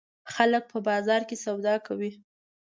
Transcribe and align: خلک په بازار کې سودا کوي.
خلک 0.33 0.63
په 0.71 0.77
بازار 0.87 1.21
کې 1.29 1.35
سودا 1.43 1.75
کوي. 1.87 2.11